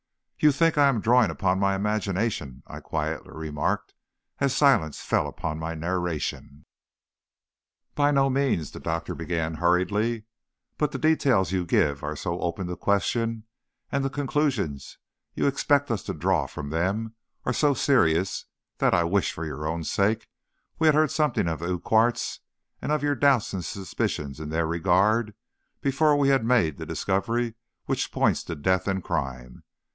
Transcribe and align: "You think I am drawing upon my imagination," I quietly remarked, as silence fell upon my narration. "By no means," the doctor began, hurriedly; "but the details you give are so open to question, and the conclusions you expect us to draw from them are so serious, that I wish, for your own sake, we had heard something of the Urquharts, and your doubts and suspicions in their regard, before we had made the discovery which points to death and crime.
"You 0.39 0.51
think 0.51 0.75
I 0.79 0.87
am 0.89 1.01
drawing 1.01 1.29
upon 1.29 1.59
my 1.59 1.75
imagination," 1.75 2.63
I 2.65 2.79
quietly 2.79 3.29
remarked, 3.31 3.93
as 4.39 4.55
silence 4.57 4.99
fell 5.01 5.27
upon 5.27 5.59
my 5.59 5.75
narration. 5.75 6.65
"By 7.93 8.09
no 8.09 8.27
means," 8.27 8.71
the 8.71 8.79
doctor 8.79 9.13
began, 9.13 9.53
hurriedly; 9.53 10.23
"but 10.79 10.91
the 10.91 10.97
details 10.97 11.51
you 11.51 11.63
give 11.63 12.01
are 12.03 12.15
so 12.15 12.39
open 12.39 12.65
to 12.65 12.75
question, 12.75 13.43
and 13.91 14.03
the 14.03 14.09
conclusions 14.09 14.97
you 15.35 15.45
expect 15.45 15.91
us 15.91 16.01
to 16.05 16.13
draw 16.15 16.47
from 16.47 16.71
them 16.71 17.13
are 17.45 17.53
so 17.53 17.75
serious, 17.75 18.45
that 18.79 18.95
I 18.95 19.03
wish, 19.03 19.31
for 19.31 19.45
your 19.45 19.67
own 19.67 19.83
sake, 19.83 20.27
we 20.79 20.87
had 20.87 20.95
heard 20.95 21.11
something 21.11 21.47
of 21.47 21.59
the 21.59 21.67
Urquharts, 21.67 22.39
and 22.81 22.99
your 23.03 23.13
doubts 23.13 23.53
and 23.53 23.63
suspicions 23.63 24.39
in 24.39 24.49
their 24.49 24.65
regard, 24.65 25.35
before 25.81 26.17
we 26.17 26.29
had 26.29 26.43
made 26.43 26.79
the 26.79 26.87
discovery 26.87 27.53
which 27.85 28.11
points 28.11 28.43
to 28.45 28.55
death 28.55 28.87
and 28.87 29.03
crime. 29.03 29.61